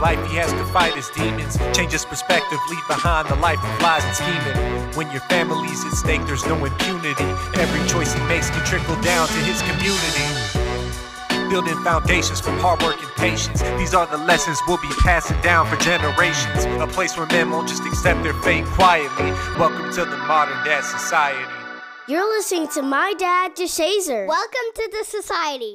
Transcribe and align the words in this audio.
life 0.00 0.18
he 0.28 0.36
has 0.36 0.52
to 0.52 0.64
fight 0.66 0.94
his 0.94 1.08
demons, 1.10 1.56
change 1.76 1.92
his 1.92 2.04
perspective, 2.04 2.58
leave 2.68 2.86
behind 2.88 3.28
the 3.28 3.36
life 3.36 3.58
of 3.62 3.82
lies 3.82 4.04
and 4.04 4.16
scheming. 4.16 4.56
When 4.94 5.10
your 5.10 5.20
family's 5.28 5.84
at 5.84 5.92
stake, 5.92 6.24
there's 6.26 6.44
no 6.46 6.56
impunity. 6.64 7.24
Every 7.56 7.82
choice 7.88 8.12
he 8.12 8.20
makes 8.24 8.50
can 8.50 8.64
trickle 8.64 9.00
down 9.02 9.28
to 9.28 9.40
his 9.44 9.62
community. 9.62 10.26
Building 11.48 11.78
foundations 11.84 12.40
from 12.40 12.58
hard 12.58 12.82
work 12.82 12.98
and 12.98 13.12
patience. 13.16 13.62
These 13.78 13.94
are 13.94 14.06
the 14.06 14.18
lessons 14.18 14.58
we'll 14.66 14.82
be 14.82 14.92
passing 15.00 15.40
down 15.40 15.66
for 15.68 15.76
generations. 15.76 16.64
A 16.80 16.86
place 16.86 17.16
where 17.16 17.26
men 17.26 17.50
won't 17.50 17.68
just 17.68 17.84
accept 17.86 18.22
their 18.22 18.34
fate 18.42 18.64
quietly. 18.66 19.30
Welcome 19.58 19.92
to 19.94 20.04
the 20.04 20.16
modern 20.26 20.58
dad 20.64 20.82
society. 20.84 21.55
You're 22.08 22.28
listening 22.36 22.68
to 22.68 22.82
My 22.82 23.14
Dad 23.18 23.56
DeShazer. 23.56 24.28
Welcome 24.28 24.60
to 24.76 24.90
the 24.92 25.04
society. 25.04 25.74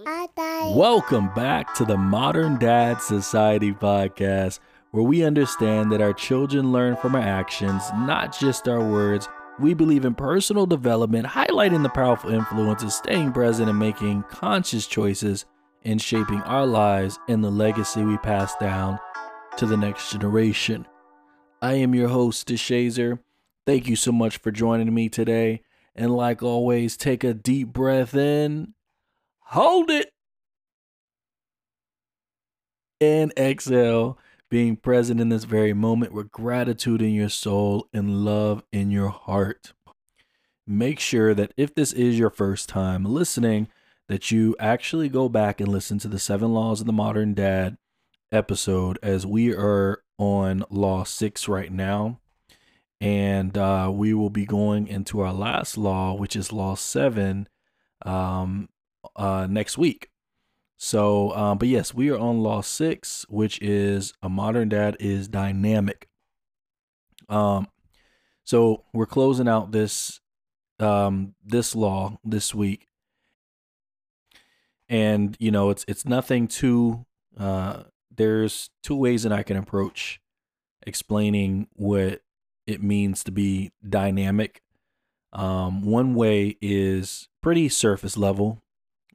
Welcome 0.73 1.33
back 1.33 1.73
to 1.75 1.83
the 1.83 1.97
Modern 1.97 2.57
Dad 2.57 3.01
Society 3.01 3.73
podcast, 3.73 4.59
where 4.91 5.03
we 5.03 5.25
understand 5.25 5.91
that 5.91 5.99
our 5.99 6.13
children 6.13 6.71
learn 6.71 6.95
from 6.95 7.15
our 7.15 7.21
actions, 7.21 7.83
not 7.95 8.33
just 8.39 8.69
our 8.69 8.79
words. 8.79 9.27
We 9.59 9.73
believe 9.73 10.05
in 10.05 10.15
personal 10.15 10.65
development, 10.65 11.25
highlighting 11.25 11.83
the 11.83 11.89
powerful 11.89 12.29
influences, 12.33 12.95
staying 12.95 13.33
present, 13.33 13.69
and 13.69 13.77
making 13.77 14.23
conscious 14.29 14.87
choices 14.87 15.45
in 15.83 15.97
shaping 15.97 16.39
our 16.43 16.65
lives 16.65 17.19
and 17.27 17.43
the 17.43 17.51
legacy 17.51 18.05
we 18.05 18.17
pass 18.19 18.55
down 18.55 18.97
to 19.57 19.65
the 19.65 19.75
next 19.75 20.13
generation. 20.13 20.87
I 21.61 21.73
am 21.73 21.93
your 21.93 22.07
host, 22.07 22.47
DeShazer. 22.47 23.19
Thank 23.65 23.89
you 23.89 23.97
so 23.97 24.13
much 24.13 24.37
for 24.37 24.51
joining 24.51 24.93
me 24.93 25.09
today. 25.09 25.63
And 25.95 26.15
like 26.15 26.41
always, 26.41 26.95
take 26.95 27.23
a 27.23 27.33
deep 27.33 27.69
breath 27.69 28.15
in, 28.15 28.73
hold 29.39 29.89
it, 29.89 30.11
and 33.01 33.33
exhale, 33.37 34.17
being 34.49 34.75
present 34.77 35.19
in 35.19 35.29
this 35.29 35.43
very 35.43 35.73
moment 35.73 36.13
with 36.13 36.31
gratitude 36.31 37.01
in 37.01 37.13
your 37.13 37.29
soul 37.29 37.87
and 37.93 38.23
love 38.23 38.63
in 38.71 38.91
your 38.91 39.09
heart. 39.09 39.73
Make 40.65 40.99
sure 40.99 41.33
that 41.33 41.53
if 41.57 41.75
this 41.75 41.91
is 41.91 42.17
your 42.17 42.29
first 42.29 42.69
time 42.69 43.03
listening, 43.03 43.67
that 44.07 44.31
you 44.31 44.55
actually 44.59 45.09
go 45.09 45.27
back 45.27 45.59
and 45.59 45.69
listen 45.69 45.97
to 45.99 46.07
the 46.07 46.19
seven 46.19 46.53
laws 46.53 46.79
of 46.81 46.87
the 46.87 46.93
modern 46.93 47.33
dad 47.33 47.77
episode 48.31 48.97
as 49.03 49.25
we 49.25 49.53
are 49.53 50.03
on 50.17 50.63
law 50.69 51.03
six 51.03 51.47
right 51.49 51.71
now 51.71 52.20
and 53.01 53.57
uh, 53.57 53.89
we 53.91 54.13
will 54.13 54.29
be 54.29 54.45
going 54.45 54.87
into 54.87 55.21
our 55.21 55.33
last 55.33 55.75
law, 55.75 56.13
which 56.13 56.35
is 56.35 56.53
law 56.53 56.75
seven, 56.75 57.49
um, 58.05 58.69
uh, 59.15 59.47
next 59.49 59.75
week. 59.75 60.09
So, 60.77 61.35
um, 61.35 61.57
but 61.57 61.67
yes, 61.67 61.95
we 61.95 62.11
are 62.11 62.17
on 62.17 62.41
law 62.41 62.61
six, 62.61 63.25
which 63.27 63.59
is 63.59 64.13
a 64.21 64.29
modern 64.29 64.69
dad 64.69 64.97
is 64.99 65.27
dynamic. 65.27 66.07
Um, 67.27 67.67
so 68.43 68.83
we're 68.93 69.05
closing 69.07 69.47
out 69.47 69.71
this 69.71 70.19
um 70.79 71.35
this 71.43 71.75
law 71.75 72.17
this 72.23 72.53
week, 72.53 72.87
and 74.89 75.37
you 75.39 75.51
know 75.51 75.69
it's 75.69 75.85
it's 75.87 76.05
nothing 76.05 76.47
too. 76.47 77.05
Uh, 77.37 77.83
there's 78.13 78.69
two 78.83 78.95
ways 78.95 79.23
that 79.23 79.31
I 79.31 79.43
can 79.43 79.57
approach 79.57 80.19
explaining 80.85 81.67
what 81.73 82.21
it 82.67 82.81
means 82.83 83.23
to 83.23 83.31
be 83.31 83.71
dynamic. 83.87 84.61
Um, 85.33 85.83
one 85.83 86.13
way 86.15 86.57
is 86.61 87.29
pretty 87.41 87.69
surface 87.69 88.17
level, 88.17 88.61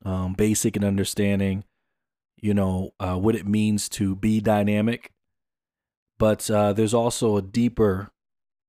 um, 0.04 0.34
basic 0.34 0.76
and 0.76 0.84
understanding, 0.84 1.64
you 2.40 2.54
know, 2.54 2.92
uh, 2.98 3.16
what 3.16 3.34
it 3.34 3.46
means 3.46 3.88
to 3.90 4.16
be 4.16 4.40
dynamic. 4.40 5.12
But 6.18 6.50
uh, 6.50 6.72
there's 6.72 6.94
also 6.94 7.36
a 7.36 7.42
deeper 7.42 8.10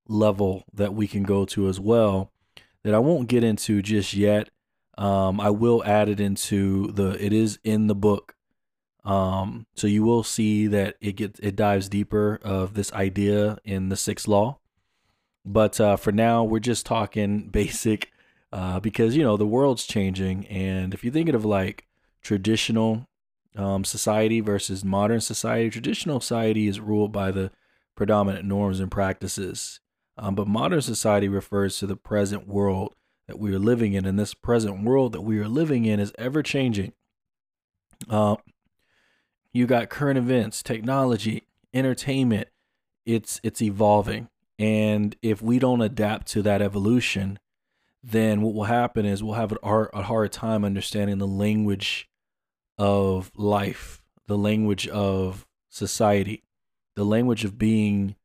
level 0.07 0.63
that 0.73 0.93
we 0.93 1.07
can 1.07 1.23
go 1.23 1.45
to 1.45 1.67
as 1.67 1.79
well 1.79 2.31
that 2.83 2.93
I 2.93 2.99
won't 2.99 3.29
get 3.29 3.43
into 3.43 3.81
just 3.81 4.13
yet. 4.13 4.49
Um, 4.97 5.39
I 5.39 5.49
will 5.49 5.83
add 5.85 6.09
it 6.09 6.19
into 6.19 6.91
the, 6.91 7.11
it 7.23 7.31
is 7.31 7.59
in 7.63 7.87
the 7.87 7.95
book. 7.95 8.35
Um, 9.05 9.67
so 9.75 9.87
you 9.87 10.03
will 10.03 10.23
see 10.23 10.67
that 10.67 10.97
it 10.99 11.13
gets, 11.13 11.39
it 11.39 11.55
dives 11.55 11.87
deeper 11.87 12.39
of 12.43 12.73
this 12.73 12.91
idea 12.91 13.57
in 13.63 13.89
the 13.89 13.95
sixth 13.95 14.27
law. 14.27 14.59
But 15.47 15.79
uh, 15.79 15.95
for 15.95 16.11
now, 16.11 16.43
we're 16.43 16.59
just 16.59 16.85
talking 16.85 17.47
basic 17.51 18.11
uh, 18.51 18.79
because, 18.79 19.15
you 19.15 19.23
know, 19.23 19.37
the 19.37 19.47
world's 19.47 19.85
changing. 19.85 20.45
And 20.47 20.93
if 20.93 21.03
you're 21.03 21.13
thinking 21.13 21.35
of 21.35 21.45
like 21.45 21.87
traditional 22.21 23.07
um, 23.55 23.83
society 23.85 24.41
versus 24.41 24.83
modern 24.83 25.21
society, 25.21 25.69
traditional 25.69 26.19
society 26.19 26.67
is 26.67 26.79
ruled 26.79 27.11
by 27.11 27.31
the 27.31 27.51
predominant 27.95 28.45
norms 28.45 28.79
and 28.79 28.91
practices. 28.91 29.79
Um, 30.17 30.35
but 30.35 30.47
modern 30.47 30.81
society 30.81 31.27
refers 31.27 31.77
to 31.77 31.87
the 31.87 31.95
present 31.95 32.47
world 32.47 32.95
that 33.27 33.39
we 33.39 33.53
are 33.53 33.59
living 33.59 33.93
in. 33.93 34.05
And 34.05 34.19
this 34.19 34.33
present 34.33 34.83
world 34.83 35.13
that 35.13 35.21
we 35.21 35.39
are 35.39 35.47
living 35.47 35.85
in 35.85 35.99
is 35.99 36.13
ever 36.17 36.43
changing. 36.43 36.93
Uh, 38.09 38.35
you 39.53 39.65
got 39.65 39.89
current 39.89 40.17
events, 40.17 40.61
technology, 40.61 41.47
entertainment. 41.73 42.49
It's 43.05 43.39
it's 43.43 43.61
evolving. 43.61 44.29
And 44.59 45.15
if 45.21 45.41
we 45.41 45.59
don't 45.59 45.81
adapt 45.81 46.27
to 46.27 46.41
that 46.43 46.61
evolution, 46.61 47.39
then 48.03 48.41
what 48.41 48.53
will 48.53 48.63
happen 48.63 49.05
is 49.05 49.23
we'll 49.23 49.35
have 49.35 49.55
a 49.61 50.03
hard, 50.03 50.31
time 50.31 50.63
understanding 50.63 51.17
the 51.17 51.27
language 51.27 52.09
of 52.77 53.31
life, 53.35 54.03
the 54.27 54.37
language 54.37 54.87
of 54.87 55.45
society, 55.69 56.43
the 56.95 57.03
language 57.03 57.43
of 57.43 57.57
being 57.57 58.15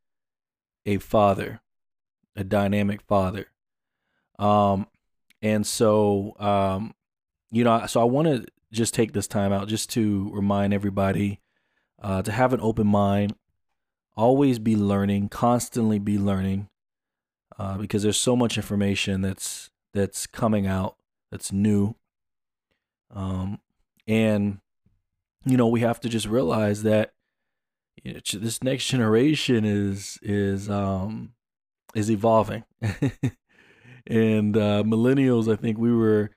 a 0.87 0.99
father, 0.99 1.61
a 2.37 2.45
dynamic 2.45 3.03
father. 3.03 3.47
Um, 4.39 4.87
and 5.43 5.67
so, 5.67 6.35
um, 6.39 6.95
you 7.51 7.65
know, 7.65 7.87
so 7.87 8.01
I 8.01 8.05
want 8.05 8.29
to 8.29 8.47
just 8.73 8.95
take 8.95 9.13
this 9.13 9.27
time 9.27 9.53
out 9.53 9.69
just 9.69 9.91
to 9.91 10.31
remind 10.33 10.73
everybody 10.73 11.41
uh, 12.03 12.23
to 12.23 12.33
have 12.33 12.53
an 12.53 12.61
open 12.61 12.87
mind 12.87 13.35
always 14.17 14.59
be 14.59 14.77
learning, 14.77 15.29
constantly 15.29 15.99
be 15.99 16.19
learning, 16.19 16.69
uh, 17.59 17.79
because 17.79 18.03
there's 18.03 18.21
so 18.21 18.37
much 18.37 18.57
information 18.57 19.21
that's 19.21 19.71
that's 19.95 20.27
coming 20.27 20.67
out 20.67 20.97
that's 21.31 21.53
new. 21.53 21.95
Um, 23.15 23.59
and 24.07 24.59
you 25.45 25.57
know 25.57 25.67
we 25.67 25.81
have 25.81 26.01
to 26.01 26.09
just 26.09 26.27
realize 26.27 26.83
that 26.83 27.13
you 28.03 28.15
know, 28.15 28.21
this 28.35 28.63
next 28.63 28.87
generation 28.87 29.65
is 29.65 30.19
is 30.23 30.71
um 30.71 31.33
is 31.95 32.11
evolving, 32.11 32.65
and 34.07 34.57
uh, 34.57 34.83
millennials. 34.85 35.53
I 35.53 35.57
think 35.57 35.79
we 35.79 35.95
were 35.95 36.31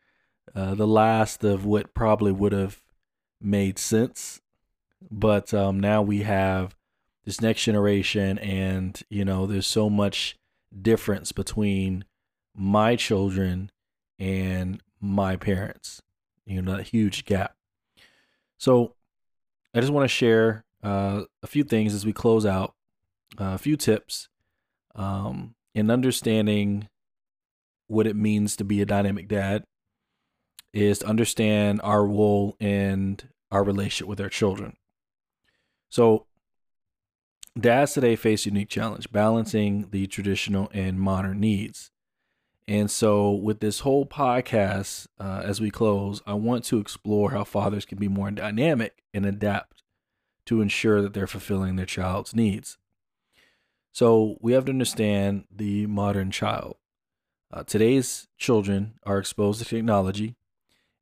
uh, 0.53 0.75
the 0.75 0.87
last 0.87 1.43
of 1.43 1.65
what 1.65 1.93
probably 1.93 2.31
would 2.31 2.51
have 2.51 2.81
made 3.41 3.79
sense, 3.79 4.41
but 5.09 5.53
um, 5.53 5.79
now 5.79 6.01
we 6.01 6.23
have 6.23 6.74
this 7.25 7.41
next 7.41 7.63
generation 7.63 8.37
and 8.39 9.01
you 9.09 9.25
know 9.25 9.45
there's 9.45 9.67
so 9.67 9.89
much 9.89 10.37
difference 10.81 11.31
between 11.31 12.05
my 12.55 12.95
children 12.95 13.71
and 14.19 14.81
my 15.01 15.35
parents 15.35 16.01
you 16.45 16.61
know 16.61 16.77
that 16.77 16.87
huge 16.87 17.25
gap. 17.25 17.55
So 18.57 18.95
i 19.73 19.81
just 19.81 19.91
want 19.91 20.05
to 20.05 20.15
share 20.15 20.63
uh, 20.83 21.23
a 21.43 21.47
few 21.47 21.63
things 21.63 21.93
as 21.93 22.05
we 22.05 22.13
close 22.13 22.45
out 22.45 22.75
uh, 23.39 23.53
a 23.53 23.57
few 23.57 23.75
tips 23.75 24.29
um, 24.95 25.55
in 25.73 25.91
understanding 25.91 26.87
what 27.87 28.07
it 28.07 28.15
means 28.15 28.55
to 28.55 28.63
be 28.63 28.81
a 28.81 28.85
dynamic 28.85 29.27
dad 29.27 29.65
is 30.73 30.99
to 30.99 31.07
understand 31.07 31.81
our 31.83 32.05
role 32.05 32.55
and 32.59 33.29
our 33.51 33.63
relationship 33.63 34.07
with 34.07 34.19
our 34.19 34.29
children. 34.29 34.75
So 35.89 36.25
dads 37.57 37.93
today 37.93 38.15
face 38.15 38.45
a 38.45 38.49
unique 38.49 38.69
challenge 38.69 39.11
balancing 39.11 39.87
the 39.91 40.07
traditional 40.07 40.69
and 40.73 40.99
modern 40.99 41.39
needs. 41.39 41.91
And 42.67 42.89
so, 42.89 43.31
with 43.31 43.59
this 43.59 43.81
whole 43.81 44.05
podcast, 44.07 45.07
uh, 45.19 45.41
as 45.43 45.61
we 45.61 45.69
close, 45.69 46.21
I 46.25 46.33
want 46.33 46.63
to 46.65 46.79
explore 46.79 47.31
how 47.31 47.43
fathers 47.43 47.85
can 47.85 47.99
be 47.99 48.07
more 48.07 48.31
dynamic 48.31 49.03
and 49.13 49.25
adapt 49.25 49.83
to 50.47 50.61
ensure 50.61 51.01
that 51.01 51.13
they're 51.13 51.27
fulfilling 51.27 51.75
their 51.75 51.85
child's 51.85 52.35
needs. 52.35 52.79
So, 53.93 54.37
we 54.41 54.53
have 54.53 54.65
to 54.65 54.71
understand 54.71 55.45
the 55.55 55.85
modern 55.85 56.31
child. 56.31 56.77
Uh, 57.53 57.63
today's 57.63 58.27
children 58.39 58.95
are 59.03 59.19
exposed 59.19 59.59
to 59.59 59.65
technology 59.65 60.35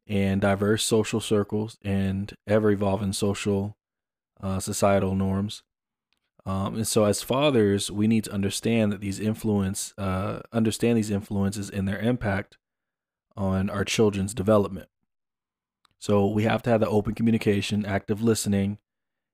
and 0.06 0.42
diverse 0.42 0.84
social 0.84 1.22
circles 1.22 1.78
and 1.82 2.34
ever 2.46 2.72
evolving 2.72 3.14
social 3.14 3.78
uh, 4.42 4.60
societal 4.60 5.16
norms. 5.16 5.64
Um, 6.46 6.76
and 6.76 6.88
so, 6.88 7.06
as 7.06 7.22
fathers, 7.22 7.90
we 7.90 8.08
need 8.08 8.26
to 8.26 8.34
understand 8.34 8.92
that 8.92 9.00
these 9.00 9.20
influence, 9.20 9.94
uh, 9.98 10.42
understand 10.52 10.98
these 10.98 11.10
influences 11.10 11.70
and 11.70 11.88
their 11.88 12.00
impact 12.00 12.58
on 13.38 13.70
our 13.70 13.86
children's 13.86 14.34
development. 14.34 14.90
So 16.04 16.28
we 16.28 16.44
have 16.44 16.62
to 16.64 16.70
have 16.70 16.82
the 16.82 16.90
open 16.90 17.16
communication, 17.16 17.86
active 17.86 18.22
listening, 18.22 18.78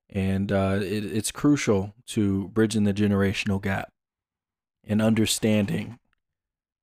and 0.08 0.52
uh, 0.52 0.78
it, 0.82 1.04
it's 1.04 1.32
crucial 1.32 1.96
to 2.10 2.50
bridging 2.50 2.84
the 2.84 2.94
generational 2.94 3.60
gap 3.60 3.92
and 4.84 5.02
understanding, 5.02 5.98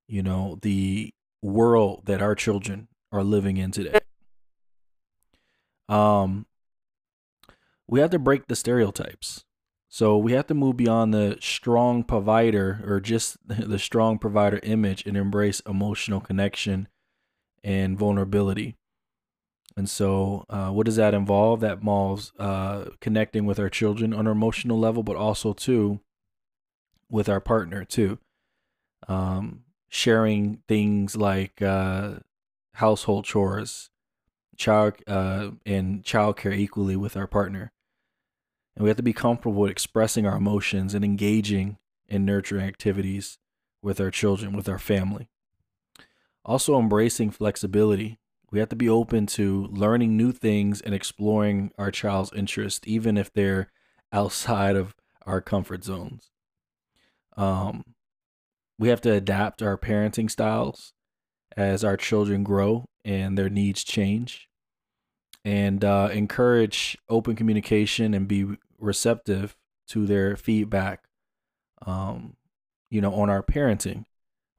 you 0.07 0.21
know, 0.21 0.59
the 0.61 1.13
world 1.41 2.01
that 2.05 2.21
our 2.21 2.35
children 2.35 2.89
are 3.13 3.23
living 3.23 3.55
in 3.55 3.71
today. 3.71 3.99
Um, 5.87 6.47
we 7.87 8.01
have 8.01 8.09
to 8.09 8.19
break 8.19 8.47
the 8.47 8.57
stereotypes. 8.57 9.45
So 9.97 10.15
we 10.15 10.33
have 10.33 10.45
to 10.45 10.53
move 10.53 10.77
beyond 10.77 11.11
the 11.11 11.39
strong 11.41 12.03
provider 12.03 12.83
or 12.85 12.99
just 12.99 13.35
the 13.47 13.79
strong 13.79 14.19
provider 14.19 14.59
image 14.61 15.03
and 15.07 15.17
embrace 15.17 15.59
emotional 15.61 16.21
connection 16.21 16.87
and 17.63 17.97
vulnerability. 17.97 18.75
And 19.75 19.89
so, 19.89 20.45
uh, 20.51 20.69
what 20.69 20.85
does 20.85 20.97
that 20.97 21.15
involve? 21.15 21.61
That 21.61 21.79
involves 21.79 22.31
uh, 22.37 22.91
connecting 23.01 23.47
with 23.47 23.59
our 23.59 23.71
children 23.71 24.13
on 24.13 24.27
an 24.27 24.31
emotional 24.31 24.77
level, 24.77 25.01
but 25.01 25.15
also 25.15 25.51
too 25.51 25.99
with 27.09 27.27
our 27.27 27.41
partner 27.41 27.83
too. 27.83 28.19
Um, 29.07 29.63
sharing 29.89 30.61
things 30.67 31.15
like 31.15 31.59
uh, 31.59 32.17
household 32.73 33.25
chores, 33.25 33.89
child 34.57 34.93
uh, 35.07 35.53
and 35.65 36.03
childcare 36.03 36.55
equally 36.55 36.95
with 36.95 37.17
our 37.17 37.25
partner. 37.25 37.71
And 38.77 38.83
we 38.83 38.91
have 38.91 38.97
to 38.97 39.03
be 39.03 39.11
comfortable 39.11 39.59
with 39.59 39.71
expressing 39.71 40.27
our 40.27 40.37
emotions 40.37 40.93
and 40.93 41.03
engaging 41.03 41.77
in 42.07 42.25
nurturing 42.25 42.63
activities 42.63 43.39
with 43.81 43.99
our 43.99 44.11
children, 44.11 44.55
with 44.55 44.69
our 44.69 44.77
family. 44.77 45.29
Also, 46.45 46.77
embracing 46.77 47.31
flexibility. 47.31 48.19
We 48.51 48.59
have 48.59 48.69
to 48.69 48.75
be 48.75 48.87
open 48.87 49.25
to 49.27 49.65
learning 49.71 50.15
new 50.15 50.31
things 50.31 50.79
and 50.79 50.93
exploring 50.93 51.71
our 51.79 51.89
child's 51.89 52.31
interests, 52.33 52.87
even 52.87 53.17
if 53.17 53.33
they're 53.33 53.71
outside 54.13 54.75
of 54.75 54.93
our 55.25 55.41
comfort 55.41 55.83
zones. 55.83 56.29
Um, 57.35 57.83
we 58.77 58.89
have 58.89 59.01
to 59.01 59.11
adapt 59.11 59.63
our 59.63 59.79
parenting 59.79 60.29
styles 60.29 60.93
as 61.57 61.83
our 61.83 61.97
children 61.97 62.43
grow 62.43 62.85
and 63.03 63.39
their 63.39 63.49
needs 63.49 63.83
change 63.83 64.47
and 65.43 65.83
uh, 65.83 66.09
encourage 66.11 66.95
open 67.09 67.35
communication 67.35 68.13
and 68.13 68.27
be 68.27 68.45
receptive 68.79 69.55
to 69.87 70.05
their 70.05 70.35
feedback 70.35 71.03
um, 71.85 72.35
you 72.89 73.01
know 73.01 73.13
on 73.13 73.29
our 73.29 73.43
parenting. 73.43 74.05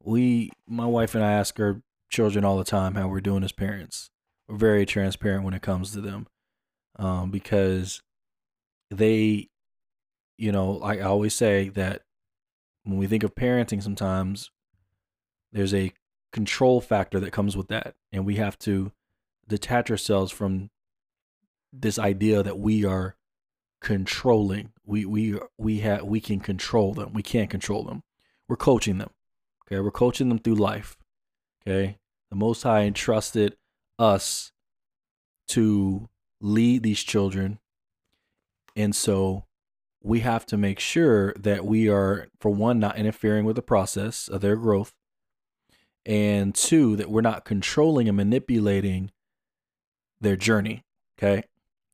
We 0.03 0.50
my 0.67 0.87
wife 0.87 1.15
and 1.15 1.25
i 1.25 1.32
ask 1.32 1.59
our 1.61 1.82
children 2.11 2.44
all 2.44 2.56
the 2.56 2.65
time 2.65 2.94
how 2.94 3.09
we're 3.09 3.20
doing 3.20 3.44
as 3.44 3.53
parents. 3.53 4.11
We're 4.49 4.56
very 4.56 4.87
transparent 4.87 5.44
when 5.44 5.55
it 5.55 5.62
comes 5.62 5.93
to 5.93 6.00
them 6.00 6.26
um, 6.99 7.31
because 7.31 8.03
they 8.91 9.49
you 10.37 10.53
know 10.53 10.81
i 10.82 11.00
always 11.00 11.35
say 11.35 11.69
that 11.69 12.03
when 12.85 12.97
we 12.97 13.06
think 13.06 13.23
of 13.23 13.35
parenting 13.35 13.82
sometimes 13.82 14.50
there's 15.53 15.75
a 15.75 15.93
control 16.32 16.81
factor 16.81 17.20
that 17.20 17.32
comes 17.32 17.56
with 17.56 17.69
that 17.69 17.94
and 18.12 18.25
we 18.25 18.37
have 18.37 18.59
to 18.59 18.93
detach 19.47 19.91
ourselves 19.91 20.32
from 20.32 20.70
this 21.73 21.99
idea 21.99 22.43
that 22.43 22.59
we 22.59 22.85
are 22.85 23.17
controlling. 23.80 24.72
We 24.84 25.04
we 25.04 25.38
we 25.56 25.80
have 25.80 26.02
we 26.04 26.20
can 26.20 26.40
control 26.40 26.94
them. 26.94 27.12
We 27.12 27.22
can't 27.22 27.50
control 27.50 27.84
them. 27.84 28.02
We're 28.48 28.56
coaching 28.56 28.98
them 28.98 29.10
okay? 29.66 29.80
We're 29.80 29.90
coaching 29.90 30.28
them 30.28 30.38
through 30.38 30.56
life 30.56 30.96
okay? 31.69 31.98
The 32.30 32.36
most 32.36 32.62
high 32.62 32.82
entrusted 32.82 33.56
us 33.98 34.52
to 35.48 36.08
lead 36.40 36.82
these 36.82 37.02
children. 37.02 37.58
And 38.76 38.94
so 38.94 39.44
we 40.02 40.20
have 40.20 40.46
to 40.46 40.56
make 40.56 40.78
sure 40.78 41.32
that 41.34 41.64
we 41.64 41.88
are, 41.88 42.28
for 42.40 42.50
one, 42.50 42.78
not 42.78 42.96
interfering 42.96 43.44
with 43.44 43.56
the 43.56 43.62
process 43.62 44.28
of 44.28 44.40
their 44.40 44.56
growth, 44.56 44.94
and 46.06 46.54
two, 46.54 46.96
that 46.96 47.10
we're 47.10 47.20
not 47.20 47.44
controlling 47.44 48.08
and 48.08 48.16
manipulating 48.16 49.10
their 50.20 50.36
journey. 50.36 50.84
Okay. 51.19 51.44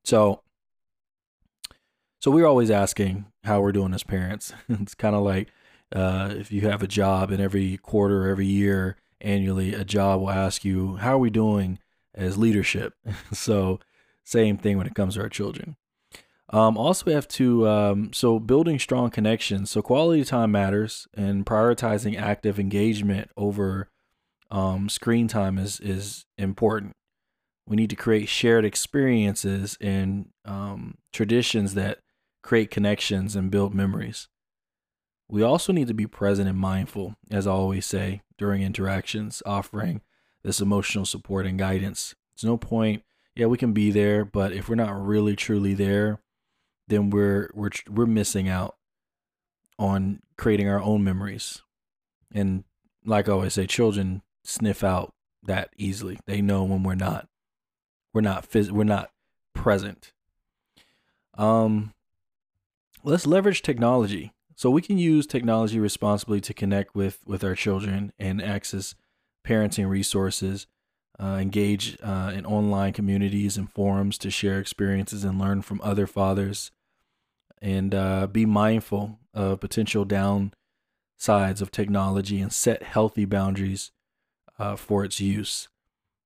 So, 0.03 0.41
so 2.25 2.31
we're 2.31 2.47
always 2.47 2.71
asking 2.71 3.23
how 3.43 3.61
we're 3.61 3.71
doing 3.71 3.93
as 3.93 4.01
parents. 4.01 4.51
it's 4.67 4.95
kind 4.95 5.15
of 5.15 5.21
like 5.21 5.49
uh, 5.95 6.33
if 6.35 6.51
you 6.51 6.61
have 6.61 6.81
a 6.81 6.87
job 6.87 7.29
and 7.29 7.39
every 7.39 7.77
quarter, 7.77 8.27
every 8.27 8.47
year, 8.47 8.97
annually, 9.21 9.75
a 9.75 9.85
job 9.85 10.21
will 10.21 10.31
ask 10.31 10.65
you, 10.65 10.95
how 10.95 11.13
are 11.13 11.19
we 11.19 11.29
doing 11.29 11.77
as 12.15 12.35
leadership? 12.35 12.95
so, 13.31 13.79
same 14.23 14.57
thing 14.57 14.75
when 14.75 14.87
it 14.87 14.95
comes 14.95 15.13
to 15.13 15.21
our 15.21 15.29
children. 15.29 15.75
Um, 16.49 16.79
also, 16.79 17.05
we 17.05 17.13
have 17.13 17.27
to 17.27 17.67
um, 17.67 18.11
so 18.11 18.39
building 18.39 18.79
strong 18.79 19.11
connections. 19.11 19.69
So 19.69 19.83
quality 19.83 20.23
time 20.23 20.51
matters, 20.51 21.07
and 21.13 21.45
prioritizing 21.45 22.19
active 22.19 22.59
engagement 22.59 23.29
over 23.37 23.91
um, 24.49 24.89
screen 24.89 25.27
time 25.27 25.59
is 25.59 25.79
is 25.79 26.25
important. 26.39 26.93
We 27.67 27.75
need 27.75 27.91
to 27.91 27.95
create 27.95 28.29
shared 28.29 28.65
experiences 28.65 29.77
and 29.79 30.29
um, 30.43 30.97
traditions 31.13 31.75
that 31.75 31.99
create 32.45 32.69
connections 32.69 33.35
and 33.35 33.49
build 33.49 33.73
memories. 33.73 34.27
We 35.27 35.41
also 35.41 35.73
need 35.73 35.87
to 35.87 35.95
be 35.95 36.05
present 36.05 36.47
and 36.47 36.59
mindful, 36.59 37.15
as 37.31 37.47
I 37.47 37.51
always 37.51 37.87
say, 37.87 38.21
during 38.37 38.61
interactions, 38.61 39.41
offering 39.47 40.01
this 40.43 40.61
emotional 40.61 41.05
support 41.05 41.47
and 41.47 41.57
guidance. 41.57 42.13
There's 42.35 42.47
no 42.47 42.57
point, 42.57 43.01
yeah, 43.35 43.47
we 43.47 43.57
can 43.57 43.73
be 43.73 43.89
there, 43.89 44.23
but 44.23 44.53
if 44.53 44.69
we're 44.69 44.75
not 44.75 44.95
really 44.95 45.35
truly 45.35 45.73
there, 45.73 46.19
then 46.87 47.09
we're 47.09 47.49
we're 47.55 47.71
we're 47.89 48.05
missing 48.05 48.47
out 48.47 48.75
on 49.79 50.19
creating 50.37 50.69
our 50.69 50.79
own 50.79 51.03
memories. 51.03 51.63
And 52.31 52.63
like 53.03 53.27
I 53.27 53.31
always 53.31 53.55
say, 53.55 53.65
children 53.65 54.21
sniff 54.43 54.83
out 54.83 55.15
that 55.41 55.71
easily. 55.77 56.19
They 56.27 56.41
know 56.41 56.63
when 56.63 56.83
we're 56.83 56.93
not 56.93 57.27
we're 58.13 58.21
not 58.21 58.47
phys- 58.47 58.69
we're 58.69 58.83
not 58.83 59.09
present. 59.55 60.13
Um 61.39 61.94
let's 63.05 63.27
leverage 63.27 63.61
technology. 63.61 64.33
So 64.55 64.69
we 64.69 64.81
can 64.81 64.97
use 64.97 65.27
technology 65.27 65.79
responsibly 65.79 66.41
to 66.41 66.53
connect 66.53 66.95
with 66.95 67.19
with 67.25 67.43
our 67.43 67.55
children 67.55 68.13
and 68.17 68.41
access 68.41 68.95
parenting 69.45 69.89
resources, 69.89 70.65
uh, 71.19 71.37
engage 71.39 71.97
uh, 72.01 72.31
in 72.33 72.45
online 72.45 72.93
communities 72.93 73.57
and 73.57 73.71
forums 73.71 74.17
to 74.19 74.31
share 74.31 74.59
experiences 74.59 75.23
and 75.23 75.39
learn 75.39 75.61
from 75.61 75.79
other 75.83 76.07
fathers 76.07 76.71
and 77.61 77.93
uh, 77.93 78.27
be 78.27 78.45
mindful 78.45 79.19
of 79.33 79.59
potential 79.59 80.05
downsides 80.05 81.61
of 81.61 81.71
technology 81.71 82.41
and 82.41 82.51
set 82.51 82.83
healthy 82.83 83.25
boundaries 83.25 83.91
uh, 84.57 84.75
for 84.75 85.03
its 85.03 85.19
use. 85.19 85.67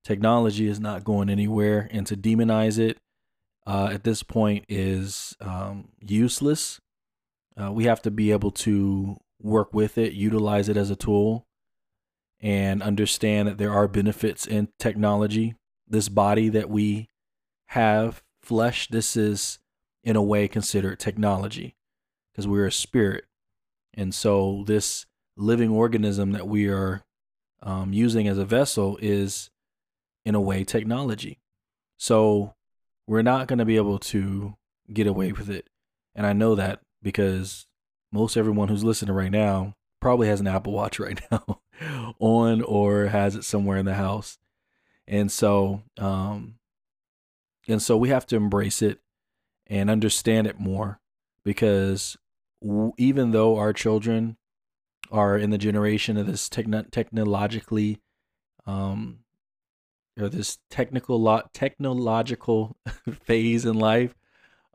Technology 0.02 0.66
is 0.66 0.80
not 0.80 1.04
going 1.04 1.28
anywhere, 1.28 1.88
and 1.90 2.06
to 2.06 2.16
demonize 2.16 2.78
it 2.78 2.98
uh, 3.66 3.90
at 3.92 4.04
this 4.04 4.22
point 4.22 4.64
is 4.68 5.36
um, 5.40 5.88
useless. 6.00 6.80
Uh, 7.60 7.72
we 7.72 7.84
have 7.84 8.02
to 8.02 8.10
be 8.10 8.32
able 8.32 8.50
to 8.50 9.18
work 9.40 9.72
with 9.74 9.98
it, 9.98 10.12
utilize 10.12 10.68
it 10.68 10.76
as 10.76 10.90
a 10.90 10.96
tool, 10.96 11.46
and 12.40 12.82
understand 12.82 13.48
that 13.48 13.58
there 13.58 13.72
are 13.72 13.88
benefits 13.88 14.46
in 14.46 14.68
technology. 14.78 15.54
This 15.86 16.08
body 16.08 16.48
that 16.48 16.70
we 16.70 17.08
have, 17.66 18.22
flesh, 18.40 18.88
this 18.88 19.16
is 19.16 19.58
in 20.02 20.16
a 20.16 20.22
way 20.22 20.48
considered 20.48 20.98
technology 20.98 21.76
because 22.32 22.48
we're 22.48 22.66
a 22.66 22.72
spirit. 22.72 23.24
And 23.94 24.14
so 24.14 24.64
this 24.66 25.06
living 25.36 25.70
organism 25.70 26.32
that 26.32 26.48
we 26.48 26.68
are 26.68 27.02
um, 27.62 27.92
using 27.92 28.28
as 28.28 28.38
a 28.38 28.44
vessel 28.44 28.98
is 29.02 29.50
in 30.24 30.34
a 30.34 30.40
way 30.40 30.64
technology. 30.64 31.40
So 31.98 32.54
we're 33.10 33.22
not 33.22 33.48
going 33.48 33.58
to 33.58 33.64
be 33.64 33.74
able 33.74 33.98
to 33.98 34.54
get 34.92 35.08
away 35.08 35.32
with 35.32 35.50
it. 35.50 35.66
And 36.14 36.24
I 36.24 36.32
know 36.32 36.54
that 36.54 36.78
because 37.02 37.66
most 38.12 38.36
everyone 38.36 38.68
who's 38.68 38.84
listening 38.84 39.16
right 39.16 39.32
now 39.32 39.74
probably 40.00 40.28
has 40.28 40.38
an 40.38 40.46
Apple 40.46 40.72
Watch 40.72 41.00
right 41.00 41.20
now 41.28 41.60
on 42.20 42.62
or 42.62 43.06
has 43.06 43.34
it 43.34 43.42
somewhere 43.42 43.78
in 43.78 43.84
the 43.84 43.94
house. 43.94 44.38
And 45.08 45.30
so 45.30 45.82
um 45.98 46.54
and 47.66 47.82
so 47.82 47.96
we 47.96 48.10
have 48.10 48.26
to 48.26 48.36
embrace 48.36 48.80
it 48.80 49.00
and 49.66 49.90
understand 49.90 50.46
it 50.46 50.60
more 50.60 51.00
because 51.44 52.16
w- 52.62 52.92
even 52.96 53.32
though 53.32 53.56
our 53.56 53.72
children 53.72 54.36
are 55.10 55.36
in 55.36 55.50
the 55.50 55.58
generation 55.58 56.16
of 56.16 56.28
this 56.28 56.48
techno- 56.48 56.86
technologically 56.92 58.00
um 58.66 59.24
or 60.20 60.28
this 60.28 60.58
technical 60.70 61.42
technological 61.52 62.76
phase 63.24 63.64
in 63.64 63.78
life 63.78 64.14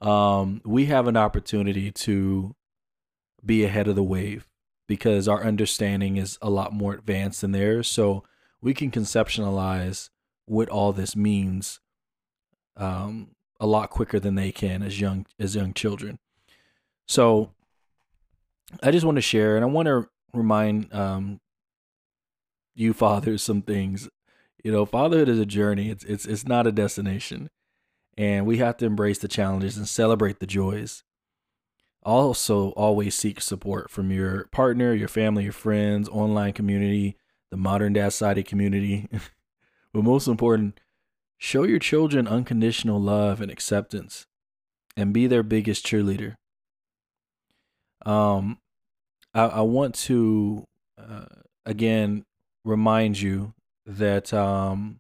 um 0.02 0.62
we 0.66 0.86
have 0.86 1.08
an 1.08 1.18
opportunity 1.18 1.92
to 1.92 2.56
be 3.46 3.64
ahead 3.64 3.88
of 3.88 3.96
the 3.96 4.04
wave 4.04 4.48
because 4.88 5.28
our 5.28 5.44
understanding 5.44 6.18
is 6.18 6.38
a 6.42 6.50
lot 6.50 6.74
more 6.74 6.94
advanced 6.94 7.42
than 7.42 7.52
theirs 7.52 7.88
so 7.88 8.24
we 8.62 8.74
can 8.74 8.92
conceptualize 8.92 10.10
what 10.46 10.70
all 10.70 10.92
this 10.92 11.16
means 11.16 11.80
um 12.78 13.30
a 13.60 13.66
lot 13.66 13.90
quicker 13.90 14.20
than 14.20 14.36
they 14.36 14.52
can 14.52 14.84
as 14.84 15.00
young 15.00 15.26
as 15.40 15.56
young 15.56 15.74
children. 15.74 16.20
So 17.08 17.52
I 18.82 18.92
just 18.92 19.06
want 19.06 19.16
to 19.16 19.22
share 19.22 19.56
and 19.56 19.64
I 19.64 19.68
want 19.68 19.88
to 19.88 20.10
remind 20.34 20.94
um, 20.94 21.40
you 22.74 22.94
fathers 22.94 23.44
some 23.44 23.62
things. 23.62 24.10
You 24.66 24.72
know, 24.72 24.84
fatherhood 24.84 25.30
is 25.30 25.38
a 25.38 25.46
journey. 25.46 25.92
It's 25.92 26.04
it's 26.06 26.26
it's 26.26 26.48
not 26.48 26.66
a 26.66 26.72
destination. 26.72 27.52
And 28.18 28.48
we 28.48 28.58
have 28.58 28.78
to 28.78 28.88
embrace 28.88 29.20
the 29.20 29.28
challenges 29.28 29.78
and 29.78 29.88
celebrate 29.88 30.40
the 30.40 30.48
joys. 30.48 31.04
Also, 32.02 32.70
always 32.70 33.14
seek 33.14 33.42
support 33.42 33.92
from 33.92 34.10
your 34.10 34.48
partner, 34.48 34.92
your 34.92 35.08
family, 35.08 35.44
your 35.44 35.54
friends, 35.54 36.10
online 36.10 36.54
community, 36.54 37.16
the 37.52 37.58
modern 37.58 37.94
dad 37.94 38.10
society 38.10 38.42
community. 38.42 39.08
but 39.94 40.04
most 40.04 40.28
important, 40.28 40.80
show 41.38 41.62
your 41.62 41.78
children 41.78 42.28
unconditional 42.28 43.00
love 43.00 43.42
and 43.42 43.52
acceptance 43.52 44.26
and 44.98 45.14
be 45.14 45.28
their 45.28 45.44
biggest 45.44 45.86
cheerleader. 45.86 46.38
Um, 48.04 48.58
I, 49.32 49.44
I 49.44 49.62
want 49.62 49.94
to, 50.06 50.66
uh, 50.98 51.26
again, 51.68 52.26
remind 52.64 53.20
you 53.22 53.54
that 53.86 54.34
um, 54.34 55.00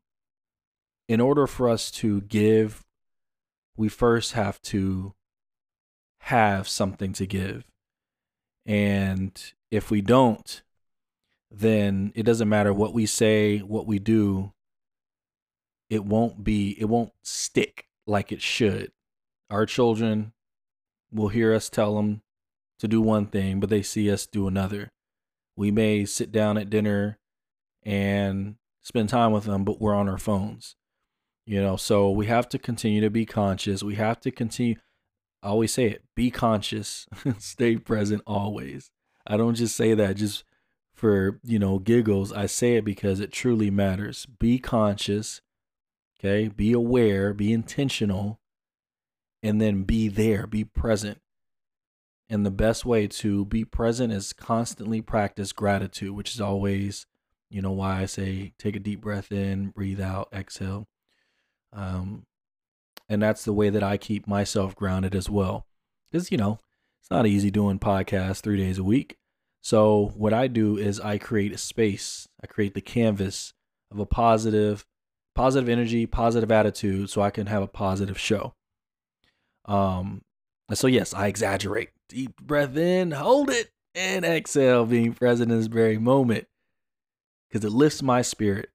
in 1.08 1.20
order 1.20 1.48
for 1.48 1.70
us 1.70 1.92
to 1.92 2.22
give, 2.22 2.84
we 3.77 3.89
first 3.89 4.34
have 4.34 4.62
to 4.63 5.13
have 6.20 6.68
something 6.68 7.13
to 7.13 7.25
give. 7.25 7.65
And 8.65 9.39
if 9.70 9.92
we 9.92 10.01
don't, 10.01 10.62
then 11.51 12.12
it 12.15 12.24
doesn't 12.24 12.50
matter 12.50 12.74
what 12.74 12.94
we 12.94 13.06
say, 13.06 13.60
what 13.60 13.86
we 13.86 14.00
do, 14.00 14.54
it 15.89 16.04
won't 16.04 16.44
be, 16.44 16.75
it 16.80 16.86
won't 16.86 17.13
stick 17.22 17.88
like 18.08 18.32
it 18.32 18.42
should. 18.42 18.92
Our 19.50 19.65
children 19.65 20.34
will 21.12 21.27
hear 21.27 21.54
us 21.54 21.70
tell 21.70 21.96
them 21.96 22.22
to 22.80 22.88
do 22.88 23.01
one 23.01 23.27
thing, 23.27 23.60
but 23.60 23.70
they 23.70 23.82
see 23.82 24.12
us 24.12 24.25
do 24.25 24.48
another. 24.48 24.92
We 25.56 25.72
may 25.72 26.06
sit 26.06 26.32
down 26.32 26.58
at 26.58 26.70
dinner 26.70 27.20
and 27.84 28.56
spend 28.86 29.10
time 29.10 29.32
with 29.32 29.46
them, 29.46 29.65
but 29.65 29.82
we're 29.82 29.96
on 29.96 30.08
our 30.08 30.20
phones. 30.20 30.75
You 31.46 31.62
know, 31.62 31.75
so 31.75 32.10
we 32.10 32.27
have 32.27 32.48
to 32.50 32.60
continue 32.60 33.01
to 33.01 33.10
be 33.10 33.25
conscious. 33.25 33.84
We 33.84 33.96
have 33.96 34.20
to 34.22 34.32
continue. 34.32 34.75
I 35.44 35.50
always 35.50 35.74
say 35.74 35.86
it 35.86 36.04
be 36.15 36.32
conscious, 36.32 37.08
stay 37.39 37.77
present 37.77 38.22
always. 38.25 38.89
I 39.27 39.38
don't 39.38 39.56
just 39.56 39.75
say 39.75 39.94
that 39.96 40.15
just 40.15 40.44
for, 40.94 41.39
you 41.44 41.60
know, 41.60 41.80
giggles. 41.80 42.32
I 42.32 42.46
say 42.46 42.75
it 42.75 42.86
because 42.86 43.20
it 43.20 43.32
truly 43.32 43.70
matters. 43.70 44.25
Be 44.25 44.58
conscious, 44.60 45.42
okay? 46.20 46.48
Be 46.48 46.72
aware, 46.72 47.34
be 47.34 47.54
intentional, 47.54 48.39
and 49.44 49.60
then 49.60 49.84
be 49.84 50.08
there, 50.08 50.48
be 50.48 50.63
present. 50.63 51.20
And 52.27 52.44
the 52.44 52.51
best 52.51 52.86
way 52.86 53.08
to 53.08 53.46
be 53.46 53.65
present 53.65 54.13
is 54.13 54.34
constantly 54.34 55.01
practice 55.01 55.51
gratitude, 55.51 56.12
which 56.12 56.34
is 56.34 56.42
always 56.42 57.06
you 57.55 57.62
know 57.62 57.71
why 57.71 58.01
I 58.01 58.05
say 58.05 58.51
take 58.59 58.75
a 58.75 58.79
deep 58.79 59.00
breath 59.00 59.31
in, 59.31 59.69
breathe 59.69 60.01
out, 60.01 60.27
exhale. 60.33 60.89
Um, 61.71 62.25
and 63.07 63.21
that's 63.21 63.45
the 63.45 63.53
way 63.53 63.69
that 63.69 63.81
I 63.81 63.95
keep 63.95 64.27
myself 64.27 64.75
grounded 64.75 65.15
as 65.15 65.29
well. 65.29 65.65
Because, 66.12 66.33
you 66.33 66.38
know, 66.38 66.59
it's 67.00 67.09
not 67.09 67.25
easy 67.25 67.50
doing 67.50 67.79
podcasts 67.79 68.41
three 68.41 68.57
days 68.57 68.77
a 68.77 68.83
week. 68.83 69.15
So, 69.62 70.12
what 70.17 70.33
I 70.33 70.47
do 70.47 70.77
is 70.77 71.00
I 71.00 71.17
create 71.17 71.53
a 71.53 71.57
space, 71.57 72.27
I 72.43 72.47
create 72.47 72.74
the 72.74 72.81
canvas 72.81 73.53
of 73.89 74.00
a 74.00 74.05
positive, 74.05 74.85
positive 75.33 75.69
energy, 75.69 76.05
positive 76.05 76.51
attitude 76.51 77.09
so 77.09 77.21
I 77.21 77.29
can 77.29 77.47
have 77.47 77.63
a 77.63 77.67
positive 77.67 78.19
show. 78.19 78.53
Um, 79.63 80.24
so, 80.74 80.88
yes, 80.88 81.13
I 81.13 81.27
exaggerate. 81.27 81.91
Deep 82.09 82.35
breath 82.35 82.75
in, 82.75 83.12
hold 83.12 83.50
it, 83.50 83.71
and 83.95 84.25
exhale, 84.25 84.85
being 84.85 85.13
present 85.13 85.53
in 85.53 85.57
this 85.57 85.67
very 85.67 85.97
moment 85.97 86.47
because 87.55 87.71
it 87.71 87.74
lifts 87.74 88.03
my 88.03 88.21
spirit. 88.21 88.67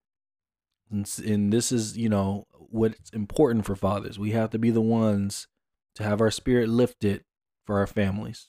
And, 0.90 1.06
and 1.26 1.52
this 1.52 1.70
is, 1.70 1.98
you 1.98 2.08
know, 2.08 2.46
what's 2.70 3.10
important 3.10 3.66
for 3.66 3.76
fathers. 3.76 4.18
We 4.18 4.30
have 4.30 4.48
to 4.50 4.58
be 4.58 4.70
the 4.70 4.80
ones 4.80 5.48
to 5.96 6.02
have 6.02 6.22
our 6.22 6.30
spirit 6.30 6.70
lifted 6.70 7.24
for 7.66 7.78
our 7.78 7.86
families. 7.86 8.48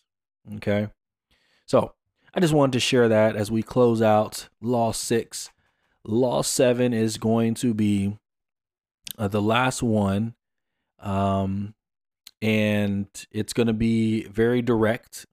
Okay. 0.55 0.87
So 1.65 1.95
I 2.33 2.39
just 2.39 2.53
wanted 2.53 2.71
to 2.71 2.79
share 2.79 3.09
that 3.09 3.35
as 3.35 3.51
we 3.51 3.61
close 3.61 4.01
out 4.01 4.47
Law 4.61 4.93
6. 4.93 5.49
Law 6.05 6.41
7 6.41 6.93
is 6.93 7.17
going 7.17 7.53
to 7.55 7.73
be 7.73 8.17
uh, 9.17 9.27
the 9.27 9.41
last 9.41 9.83
one. 9.83 10.35
Um, 10.99 11.73
and 12.41 13.07
it's 13.31 13.51
going 13.51 13.67
to 13.67 13.73
be 13.73 14.23
very 14.29 14.61
direct. 14.61 15.25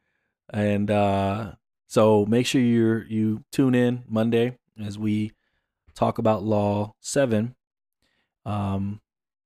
and 0.52 0.90
uh, 0.90 1.52
so 1.92 2.24
make 2.24 2.46
sure 2.46 2.62
you 2.62 3.04
you 3.06 3.44
tune 3.52 3.74
in 3.74 4.04
Monday 4.08 4.56
as 4.82 4.98
we 4.98 5.32
talk 5.94 6.16
about 6.16 6.42
Law 6.42 6.94
7. 7.00 7.54
Um, 8.46 9.02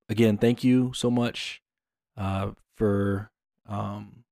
again, 0.07 0.37
thank 0.37 0.63
you 0.63 0.93
so 0.95 1.11
much 1.11 1.61
uh, 2.15 2.51
for 2.73 3.31
um, 3.67 4.23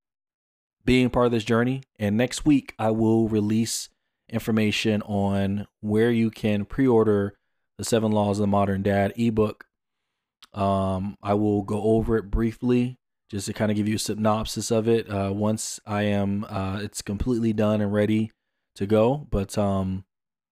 being 0.86 1.10
part 1.10 1.26
of 1.26 1.34
this 1.34 1.44
journey. 1.44 1.84
And 2.00 2.16
next 2.16 2.46
week, 2.46 2.74
I 2.80 2.90
will 2.92 3.28
release 3.28 3.90
information 4.30 5.02
on 5.02 5.68
where 5.82 6.10
you 6.10 6.32
can 6.32 6.64
pre 6.64 6.88
order 6.88 7.34
the 7.78 7.84
Seven 7.84 8.14
Laws 8.14 8.40
of 8.40 8.44
the 8.44 8.48
Modern 8.48 8.82
Dad 8.82 9.12
ebook. 9.18 9.66
Um, 10.54 11.18
I 11.22 11.34
will 11.34 11.64
go 11.64 11.84
over 11.84 12.16
it 12.16 12.32
briefly 12.32 12.98
just 13.30 13.48
to 13.48 13.54
kind 13.54 13.72
of 13.72 13.78
give 13.78 13.88
you 13.88 13.96
a 13.96 14.00
synopsis 14.00 14.72
of 14.72 14.88
it. 14.88 15.10
Uh, 15.10 15.32
once 15.34 15.80
I 15.86 16.04
am, 16.04 16.46
uh, 16.50 16.80
it's 16.82 17.02
completely 17.02 17.54
done 17.54 17.82
and 17.82 17.92
ready 17.92 18.32
to 18.76 18.86
go. 18.86 19.28
But 19.30 19.58
um, 19.58 20.06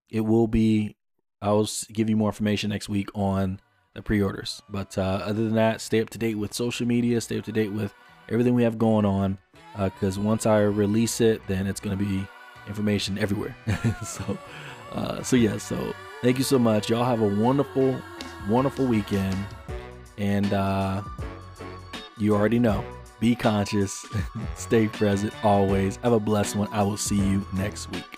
it 0.09 0.21
will 0.21 0.47
be. 0.47 0.95
I'll 1.41 1.67
give 1.91 2.09
you 2.09 2.15
more 2.15 2.29
information 2.29 2.69
next 2.69 2.87
week 2.87 3.09
on 3.13 3.59
the 3.93 4.01
pre-orders. 4.01 4.61
But 4.69 4.97
uh, 4.97 5.21
other 5.23 5.43
than 5.43 5.55
that, 5.55 5.81
stay 5.81 5.99
up 5.99 6.09
to 6.11 6.17
date 6.17 6.35
with 6.35 6.53
social 6.53 6.87
media. 6.87 7.19
Stay 7.19 7.37
up 7.37 7.45
to 7.45 7.51
date 7.51 7.71
with 7.71 7.93
everything 8.29 8.53
we 8.53 8.63
have 8.63 8.77
going 8.77 9.05
on. 9.05 9.37
Because 9.77 10.17
uh, 10.17 10.21
once 10.21 10.45
I 10.45 10.61
release 10.61 11.19
it, 11.19 11.41
then 11.47 11.67
it's 11.67 11.79
going 11.79 11.97
to 11.97 12.03
be 12.03 12.25
information 12.67 13.17
everywhere. 13.17 13.55
so, 14.05 14.37
uh, 14.93 15.21
so 15.21 15.35
yeah. 15.35 15.57
So 15.57 15.93
thank 16.21 16.37
you 16.37 16.43
so 16.43 16.57
much. 16.57 16.89
Y'all 16.89 17.03
have 17.03 17.21
a 17.21 17.27
wonderful, 17.27 17.99
wonderful 18.47 18.85
weekend, 18.85 19.35
and 20.17 20.53
uh, 20.53 21.01
you 22.23 22.35
already 22.35 22.59
know. 22.59 22.83
Be 23.19 23.35
conscious, 23.35 24.05
stay 24.55 24.87
present 24.87 25.33
always. 25.43 25.97
Have 25.97 26.13
a 26.13 26.19
blessed 26.19 26.55
one. 26.55 26.67
I 26.71 26.83
will 26.83 26.97
see 26.97 27.19
you 27.19 27.45
next 27.53 27.91
week. 27.91 28.17